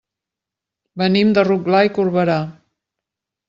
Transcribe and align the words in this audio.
Venim 1.03 1.35
de 1.39 1.45
Rotglà 1.49 1.85
i 1.91 1.95
Corberà. 1.99 2.41